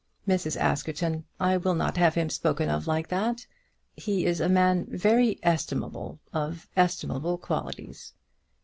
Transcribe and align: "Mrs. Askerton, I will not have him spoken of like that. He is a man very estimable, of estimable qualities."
"Mrs. 0.27 0.59
Askerton, 0.59 1.25
I 1.39 1.57
will 1.57 1.75
not 1.75 1.95
have 1.97 2.15
him 2.15 2.31
spoken 2.31 2.69
of 2.71 2.87
like 2.87 3.09
that. 3.09 3.45
He 3.95 4.25
is 4.25 4.41
a 4.41 4.49
man 4.49 4.87
very 4.89 5.37
estimable, 5.43 6.19
of 6.33 6.67
estimable 6.75 7.37
qualities." 7.37 8.13